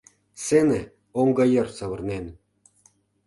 [0.39, 0.79] Сцене
[1.19, 2.25] оҥго йыр савырнен.